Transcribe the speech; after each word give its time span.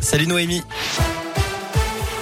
Salut 0.00 0.26
Noémie. 0.26 0.62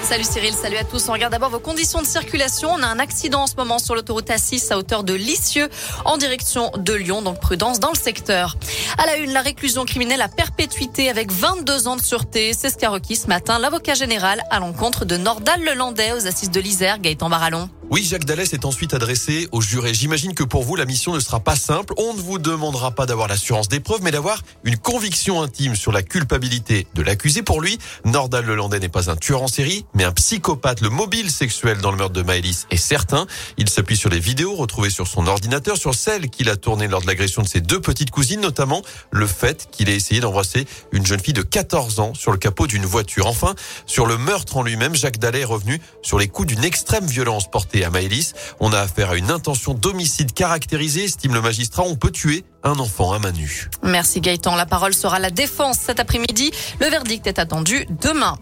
Salut 0.02 0.24
Cyril, 0.24 0.52
salut 0.52 0.76
à 0.76 0.84
tous. 0.84 1.08
On 1.08 1.12
regarde 1.12 1.32
d'abord 1.32 1.48
vos 1.48 1.58
conditions 1.58 2.02
de 2.02 2.06
circulation. 2.06 2.70
On 2.70 2.82
a 2.82 2.86
un 2.86 2.98
accident 2.98 3.44
en 3.44 3.46
ce 3.46 3.54
moment 3.56 3.78
sur 3.78 3.94
l'autoroute 3.94 4.28
A6 4.28 4.72
à 4.72 4.76
hauteur 4.76 5.04
de 5.04 5.14
Lisieux 5.14 5.68
en 6.04 6.18
direction 6.18 6.70
de 6.76 6.92
Lyon, 6.92 7.22
donc 7.22 7.40
prudence 7.40 7.80
dans 7.80 7.88
le 7.88 7.96
secteur. 7.96 8.56
À 8.98 9.06
la 9.06 9.16
une, 9.16 9.32
la 9.32 9.40
réclusion 9.40 9.84
criminelle 9.84 10.20
à 10.20 10.28
perpétuité 10.28 11.08
avec 11.08 11.32
22 11.32 11.88
ans 11.88 11.96
de 11.96 12.02
sûreté. 12.02 12.52
C'est 12.56 12.70
ce 12.70 12.76
qu'a 12.76 12.90
requis 12.90 13.16
ce 13.16 13.26
matin 13.26 13.58
l'avocat 13.58 13.94
général 13.94 14.42
à 14.50 14.58
l'encontre 14.60 15.04
de 15.04 15.16
Nordal 15.16 15.64
Lelandais 15.64 16.12
aux 16.12 16.26
assises 16.26 16.50
de 16.50 16.60
l'Isère, 16.60 16.98
Gaëtan 16.98 17.30
Barallon. 17.30 17.68
Oui, 17.90 18.02
Jacques 18.04 18.24
Dallès 18.24 18.50
est 18.54 18.64
ensuite 18.64 18.94
adressé 18.94 19.48
au 19.52 19.60
juré. 19.60 19.92
J'imagine 19.92 20.32
que 20.32 20.44
pour 20.44 20.62
vous, 20.62 20.76
la 20.76 20.86
mission 20.86 21.12
ne 21.12 21.20
sera 21.20 21.40
pas 21.40 21.56
simple. 21.56 21.92
On 21.98 22.14
ne 22.14 22.18
vous 22.18 22.38
demandera 22.38 22.90
pas 22.92 23.04
d'avoir 23.04 23.28
l'assurance 23.28 23.68
des 23.68 23.80
preuves, 23.80 24.00
mais 24.02 24.10
d'avoir 24.10 24.40
une 24.64 24.78
conviction 24.78 25.42
intime 25.42 25.74
sur 25.74 25.92
la 25.92 26.02
culpabilité 26.02 26.86
de 26.94 27.02
l'accusé. 27.02 27.42
Pour 27.42 27.60
lui, 27.60 27.78
Nordal 28.06 28.46
Lelandais 28.46 28.80
n'est 28.80 28.88
pas 28.88 29.10
un 29.10 29.16
tueur 29.16 29.42
en 29.42 29.46
série, 29.46 29.84
mais 29.92 30.04
un 30.04 30.12
psychopathe. 30.12 30.80
Le 30.80 30.88
mobile 30.88 31.30
sexuel 31.30 31.82
dans 31.82 31.90
le 31.90 31.98
meurtre 31.98 32.14
de 32.14 32.22
Maëlys 32.22 32.66
est 32.70 32.78
certain. 32.78 33.26
Il 33.58 33.68
s'appuie 33.68 33.98
sur 33.98 34.08
les 34.08 34.20
vidéos 34.20 34.54
retrouvées 34.54 34.88
sur 34.88 35.06
son 35.06 35.26
ordinateur, 35.26 35.76
sur 35.76 35.94
celles 35.94 36.30
qu'il 36.30 36.48
a 36.48 36.56
tournées 36.56 36.88
lors 36.88 37.02
de 37.02 37.06
l'agression 37.06 37.42
de 37.42 37.48
ses 37.48 37.60
deux 37.60 37.80
petites 37.80 38.10
cousines, 38.10 38.40
notamment 38.40 38.81
le 39.10 39.26
fait 39.26 39.68
qu'il 39.70 39.88
ait 39.88 39.96
essayé 39.96 40.20
d'embrasser 40.20 40.66
une 40.92 41.06
jeune 41.06 41.20
fille 41.20 41.34
de 41.34 41.42
14 41.42 42.00
ans 42.00 42.14
sur 42.14 42.32
le 42.32 42.38
capot 42.38 42.66
d'une 42.66 42.84
voiture. 42.84 43.26
Enfin, 43.26 43.54
sur 43.86 44.06
le 44.06 44.18
meurtre 44.18 44.56
en 44.56 44.62
lui-même, 44.62 44.94
Jacques 44.94 45.18
Dallet 45.18 45.40
est 45.40 45.44
revenu 45.44 45.80
sur 46.02 46.18
les 46.18 46.28
coups 46.28 46.48
d'une 46.48 46.64
extrême 46.64 47.06
violence 47.06 47.50
portée 47.50 47.84
à 47.84 47.90
Maëlys. 47.90 48.34
On 48.60 48.72
a 48.72 48.78
affaire 48.78 49.10
à 49.10 49.16
une 49.16 49.30
intention 49.30 49.74
d'homicide 49.74 50.32
caractérisée, 50.32 51.04
estime 51.04 51.34
le 51.34 51.40
magistrat. 51.40 51.84
On 51.86 51.96
peut 51.96 52.10
tuer 52.10 52.44
un 52.64 52.78
enfant 52.78 53.12
à 53.12 53.18
main 53.18 53.32
nue. 53.32 53.68
Merci 53.82 54.20
Gaëtan. 54.20 54.54
La 54.54 54.66
parole 54.66 54.94
sera 54.94 55.18
la 55.18 55.30
défense 55.30 55.78
cet 55.78 56.00
après-midi. 56.00 56.50
Le 56.80 56.86
verdict 56.86 57.26
est 57.26 57.38
attendu 57.38 57.86
demain. 58.00 58.38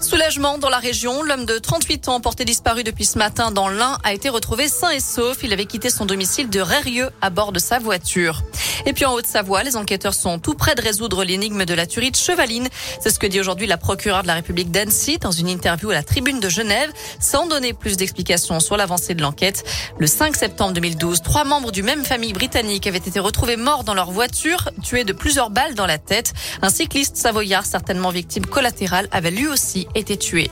Soulagement 0.00 0.58
dans 0.58 0.68
la 0.68 0.78
région. 0.78 1.22
L'homme 1.22 1.44
de 1.44 1.58
38 1.58 2.08
ans 2.08 2.20
porté 2.20 2.44
disparu 2.44 2.84
depuis 2.84 3.04
ce 3.04 3.18
matin 3.18 3.50
dans 3.50 3.68
l'Ain 3.68 3.98
a 4.04 4.12
été 4.12 4.28
retrouvé 4.28 4.68
sain 4.68 4.90
et 4.90 5.00
sauf. 5.00 5.38
Il 5.42 5.52
avait 5.52 5.66
quitté 5.66 5.90
son 5.90 6.06
domicile 6.06 6.50
de 6.50 6.60
Rérieux 6.60 7.10
à 7.20 7.30
bord 7.30 7.52
de 7.52 7.58
sa 7.58 7.78
voiture. 7.78 8.42
Et 8.86 8.92
puis 8.92 9.04
en 9.04 9.14
Haute-Savoie, 9.14 9.62
les 9.62 9.76
enquêteurs 9.76 10.14
sont 10.14 10.38
tout 10.38 10.54
près 10.54 10.74
de 10.74 10.82
résoudre 10.82 11.24
l'énigme 11.24 11.64
de 11.64 11.74
la 11.74 11.86
tuerie 11.86 12.10
de 12.10 12.16
Chevaline. 12.16 12.68
C'est 13.00 13.10
ce 13.10 13.18
que 13.18 13.26
dit 13.26 13.40
aujourd'hui 13.40 13.66
la 13.66 13.78
procureure 13.78 14.22
de 14.22 14.28
la 14.28 14.34
République 14.34 14.70
d'Annecy 14.70 15.18
dans 15.18 15.32
une 15.32 15.48
interview 15.48 15.90
à 15.90 15.94
la 15.94 16.02
tribune 16.02 16.40
de 16.40 16.48
Genève, 16.48 16.90
sans 17.18 17.46
donner 17.46 17.72
plus 17.72 17.96
d'explications 17.96 18.60
sur 18.60 18.76
l'avancée 18.76 19.14
de 19.14 19.22
l'enquête. 19.22 19.64
Le 19.98 20.06
5 20.06 20.36
septembre 20.36 20.74
2012, 20.74 21.22
trois 21.22 21.44
membres 21.44 21.72
du 21.72 21.82
même 21.82 22.04
famille 22.04 22.32
britannique 22.32 22.86
avaient 22.86 22.98
été 22.98 23.18
retrouvés 23.18 23.56
morts 23.64 23.82
dans 23.82 23.94
leur 23.94 24.10
voiture, 24.10 24.68
tués 24.82 25.04
de 25.04 25.12
plusieurs 25.12 25.50
balles 25.50 25.74
dans 25.74 25.86
la 25.86 25.98
tête. 25.98 26.34
Un 26.62 26.70
cycliste 26.70 27.16
savoyard, 27.16 27.64
certainement 27.64 28.10
victime 28.10 28.46
collatérale, 28.46 29.08
avait 29.10 29.30
lui 29.30 29.48
aussi 29.48 29.88
été 29.94 30.16
tué. 30.16 30.50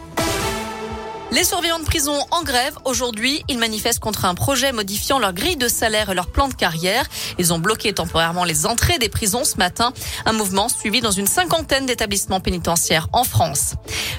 Les 1.33 1.45
surveillants 1.45 1.79
de 1.79 1.85
prison 1.85 2.15
en 2.31 2.43
grève 2.43 2.77
aujourd'hui, 2.85 3.43
ils 3.49 3.59
manifestent 3.59 4.01
contre 4.01 4.27
un 4.27 4.35
projet 4.35 4.71
modifiant 4.71 5.19
leur 5.19 5.33
grille 5.33 5.57
de 5.57 5.67
salaire 5.67 6.11
et 6.11 6.15
leur 6.15 6.27
plan 6.27 6.47
de 6.47 6.53
carrière. 6.53 7.07
Ils 7.39 7.55
ont 7.55 7.59
bloqué 7.59 7.95
temporairement 7.95 8.45
les 8.45 8.67
entrées 8.67 8.99
des 8.99 9.09
prisons 9.09 9.45
ce 9.45 9.57
matin, 9.57 9.95
un 10.27 10.33
mouvement 10.33 10.69
suivi 10.69 11.01
dans 11.01 11.11
une 11.11 11.27
cinquantaine 11.27 11.87
d'établissements 11.87 12.41
pénitentiaires 12.41 13.09
en 13.15 13.25
France. 13.25 13.77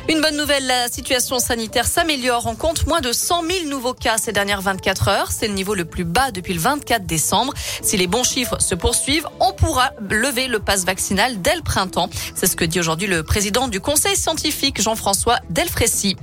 Une 0.10 0.20
bonne 0.20 0.36
nouvelle, 0.36 0.68
la 0.68 0.90
situation 0.90 1.40
sanitaire 1.40 1.88
s'améliore. 1.88 2.46
On 2.46 2.56
compte 2.56 2.86
moins 2.88 3.00
de 3.00 3.14
100 3.14 3.44
000 3.44 3.70
nouveaux 3.70 3.94
cas 3.94 4.18
ces 4.18 4.34
dernières 4.34 4.62
24 4.62 5.08
heures. 5.08 5.32
C'est 5.32 5.48
le 5.48 5.54
niveau 5.54 5.76
le 5.76 5.86
plus 5.86 6.04
bas 6.04 6.32
depuis 6.32 6.54
le 6.54 6.60
24 6.60 7.06
décembre. 7.06 7.54
Si 7.82 7.96
les 7.96 8.08
bons 8.08 8.26
chiffres 8.26 8.62
se 8.62 8.76
poursuivent, 8.76 9.28
on 9.40 9.54
pourra 9.54 9.92
lever 10.10 10.48
le 10.48 10.60
passe 10.60 10.84
vaccinal 10.84 11.42
dès 11.42 11.56
le 11.56 11.62
printemps. 11.62 12.10
C'est 12.36 12.48
ce 12.48 12.58
que 12.58 12.66
dit 12.66 12.82
aujourd'hui 12.82 13.08
le 13.08 13.24
président 13.24 13.70
du 13.70 13.80
conseil 13.80 14.18
scientifique 14.18 14.82
Jean-François 14.82 15.38
Delfrécy. 15.50 16.18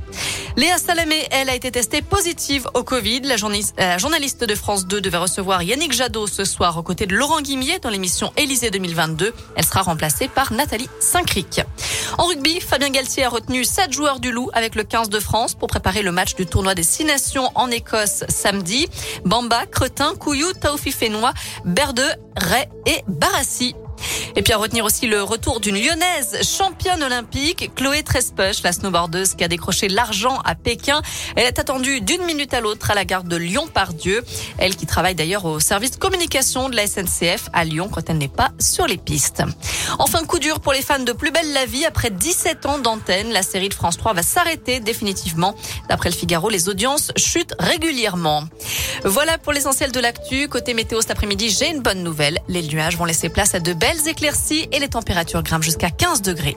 Léa 0.56 0.78
Salamé, 0.78 1.26
elle, 1.30 1.48
a 1.48 1.54
été 1.54 1.70
testée 1.70 2.02
positive 2.02 2.66
au 2.74 2.82
Covid. 2.82 3.20
La 3.20 3.36
journaliste 3.36 4.44
de 4.44 4.54
France 4.54 4.86
2 4.86 5.00
devait 5.00 5.18
recevoir 5.18 5.62
Yannick 5.62 5.92
Jadot 5.92 6.26
ce 6.26 6.44
soir 6.44 6.76
aux 6.76 6.82
côtés 6.82 7.06
de 7.06 7.14
Laurent 7.14 7.40
Guimier 7.40 7.78
dans 7.78 7.88
l'émission 7.88 8.32
Élysée 8.36 8.70
2022. 8.70 9.32
Elle 9.54 9.64
sera 9.64 9.82
remplacée 9.82 10.28
par 10.28 10.52
Nathalie 10.52 10.88
Saint-Cric. 10.98 11.60
En 12.18 12.26
rugby, 12.26 12.60
Fabien 12.60 12.90
Galtier 12.90 13.24
a 13.24 13.28
retenu 13.28 13.64
7 13.64 13.92
joueurs 13.92 14.18
du 14.18 14.32
Loup 14.32 14.50
avec 14.52 14.74
le 14.74 14.82
15 14.82 15.08
de 15.08 15.20
France 15.20 15.54
pour 15.54 15.68
préparer 15.68 16.02
le 16.02 16.10
match 16.10 16.34
du 16.34 16.46
tournoi 16.46 16.74
des 16.74 16.82
6 16.82 17.04
nations 17.04 17.50
en 17.54 17.70
Écosse 17.70 18.24
samedi. 18.28 18.88
Bamba, 19.24 19.66
Cretin, 19.66 20.14
Couillou, 20.16 20.52
Taoufi 20.52 20.90
Fénois, 20.90 21.32
Berdeux, 21.64 22.12
Ray 22.36 22.66
et 22.86 23.02
Barassi. 23.06 23.74
Et 24.36 24.42
puis 24.42 24.52
à 24.52 24.56
retenir 24.56 24.84
aussi 24.84 25.06
le 25.06 25.22
retour 25.22 25.60
d'une 25.60 25.76
lyonnaise 25.76 26.38
championne 26.42 27.02
olympique, 27.02 27.70
Chloé 27.74 28.02
Trespech, 28.02 28.62
la 28.62 28.72
snowboardeuse 28.72 29.34
qui 29.34 29.44
a 29.44 29.48
décroché 29.48 29.88
l'argent 29.88 30.38
à 30.44 30.54
Pékin. 30.54 31.02
Elle 31.36 31.46
est 31.46 31.58
attendue 31.58 32.00
d'une 32.00 32.24
minute 32.24 32.54
à 32.54 32.60
l'autre 32.60 32.90
à 32.90 32.94
la 32.94 33.04
gare 33.04 33.24
de 33.24 33.36
Lyon-Pardieu. 33.36 34.24
Elle 34.58 34.76
qui 34.76 34.86
travaille 34.86 35.14
d'ailleurs 35.14 35.44
au 35.44 35.60
service 35.60 35.90
de 35.92 35.96
communication 35.96 36.68
de 36.68 36.76
la 36.76 36.86
SNCF 36.86 37.48
à 37.52 37.64
Lyon 37.64 37.88
quand 37.92 38.08
elle 38.08 38.18
n'est 38.18 38.28
pas 38.28 38.50
sur 38.60 38.86
les 38.86 38.96
pistes. 38.96 39.42
Enfin, 39.98 40.24
coup 40.24 40.38
dur 40.38 40.60
pour 40.60 40.72
les 40.72 40.82
fans 40.82 41.00
de 41.00 41.12
Plus 41.12 41.32
belle 41.32 41.52
la 41.52 41.66
vie. 41.66 41.84
Après 41.84 42.10
17 42.10 42.66
ans 42.66 42.78
d'antenne, 42.78 43.32
la 43.32 43.42
série 43.42 43.68
de 43.68 43.74
France 43.74 43.98
3 43.98 44.12
va 44.12 44.22
s'arrêter 44.22 44.80
définitivement. 44.80 45.54
D'après 45.88 46.08
le 46.08 46.14
Figaro, 46.14 46.48
les 46.48 46.68
audiences 46.68 47.12
chutent 47.16 47.54
régulièrement. 47.58 48.44
Voilà 49.04 49.38
pour 49.38 49.52
l'essentiel 49.52 49.92
de 49.92 50.00
l'actu. 50.00 50.48
Côté 50.48 50.74
météo 50.74 51.00
cet 51.00 51.10
après-midi, 51.10 51.50
j'ai 51.50 51.68
une 51.68 51.80
bonne 51.80 52.02
nouvelle. 52.02 52.38
Les 52.48 52.62
nuages 52.62 52.96
vont 52.96 53.04
laisser 53.04 53.28
place 53.28 53.54
à 53.54 53.60
de 53.60 53.72
belles 53.72 54.06
éclaircies 54.06 54.29
et 54.72 54.78
les 54.78 54.88
températures 54.88 55.42
grimpent 55.42 55.62
jusqu'à 55.62 55.90
15 55.90 56.22
degrés. 56.22 56.56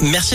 Merci 0.00 0.32